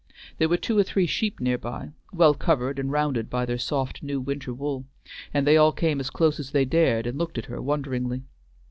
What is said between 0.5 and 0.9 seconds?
two or